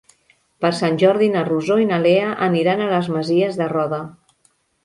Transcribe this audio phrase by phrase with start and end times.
[0.63, 4.05] Per Sant Jordi na Rosó i na Lea aniran a les Masies de Roda.